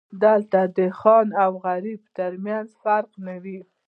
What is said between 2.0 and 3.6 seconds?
ترمنځ فرق نه و.